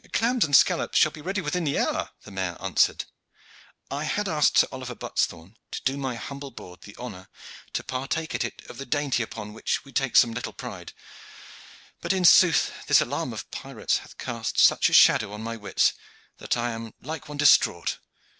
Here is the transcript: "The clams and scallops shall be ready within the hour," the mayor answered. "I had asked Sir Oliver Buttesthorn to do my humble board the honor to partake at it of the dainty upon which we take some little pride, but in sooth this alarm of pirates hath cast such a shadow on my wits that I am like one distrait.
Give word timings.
"The 0.03 0.09
clams 0.09 0.43
and 0.43 0.55
scallops 0.55 0.97
shall 0.97 1.11
be 1.11 1.21
ready 1.21 1.41
within 1.41 1.63
the 1.63 1.77
hour," 1.77 2.09
the 2.23 2.31
mayor 2.31 2.57
answered. 2.59 3.05
"I 3.91 4.05
had 4.05 4.27
asked 4.27 4.57
Sir 4.57 4.67
Oliver 4.71 4.95
Buttesthorn 4.95 5.57
to 5.69 5.81
do 5.83 5.95
my 5.95 6.15
humble 6.15 6.49
board 6.49 6.81
the 6.81 6.95
honor 6.95 7.29
to 7.73 7.83
partake 7.83 8.33
at 8.33 8.43
it 8.43 8.63
of 8.67 8.79
the 8.79 8.85
dainty 8.87 9.21
upon 9.21 9.53
which 9.53 9.85
we 9.85 9.91
take 9.91 10.15
some 10.15 10.31
little 10.33 10.53
pride, 10.53 10.93
but 12.01 12.13
in 12.13 12.25
sooth 12.25 12.73
this 12.87 12.99
alarm 13.01 13.31
of 13.31 13.51
pirates 13.51 13.99
hath 13.99 14.17
cast 14.17 14.57
such 14.57 14.89
a 14.89 14.93
shadow 14.93 15.33
on 15.33 15.43
my 15.43 15.55
wits 15.55 15.93
that 16.39 16.57
I 16.57 16.71
am 16.71 16.95
like 17.03 17.29
one 17.29 17.37
distrait. 17.37 17.99